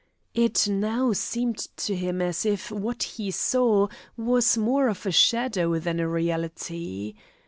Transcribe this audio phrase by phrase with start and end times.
[0.33, 5.77] It now seemed to him as if what he saw was more of a shadow
[5.77, 7.13] than a reality.